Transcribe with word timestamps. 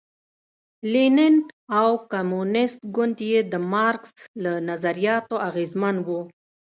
لینین 0.91 1.35
او 1.79 1.89
کمونېست 2.11 2.79
ګوند 2.95 3.17
یې 3.29 3.39
د 3.51 3.53
مارکس 3.71 4.13
له 4.43 4.53
نظریاتو 4.69 5.35
اغېزمن 5.49 5.95
و. 6.05 6.07